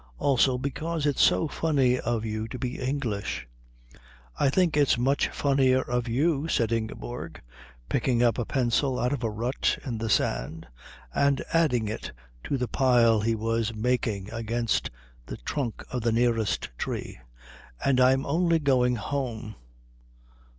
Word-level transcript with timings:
Also 0.17 0.57
because 0.57 1.05
it's 1.05 1.21
so 1.21 1.47
funny 1.47 1.99
of 1.99 2.25
you 2.25 2.47
to 2.47 2.57
be 2.57 2.79
English." 2.79 3.47
"I 4.39 4.49
think 4.49 4.75
it's 4.75 4.97
much 4.97 5.27
funnier 5.27 5.81
of 5.83 6.07
you," 6.07 6.47
said 6.47 6.71
Ingeborg, 6.71 7.39
picking 7.87 8.23
up 8.23 8.39
a 8.39 8.45
pencil 8.45 8.97
out 8.97 9.13
of 9.13 9.23
a 9.23 9.29
rut 9.29 9.77
in 9.85 9.99
the 9.99 10.09
sand 10.09 10.65
and 11.13 11.43
adding 11.53 11.87
it 11.87 12.13
to 12.45 12.57
the 12.57 12.67
pile 12.67 13.21
he 13.21 13.35
was 13.35 13.75
making 13.75 14.31
against 14.31 14.89
the 15.27 15.37
trunk 15.37 15.83
of 15.91 16.01
the 16.01 16.11
nearest 16.11 16.69
tree. 16.79 17.19
"And 17.85 17.99
I'm 18.01 18.25
only 18.25 18.57
going 18.57 18.95
home." 18.95 19.53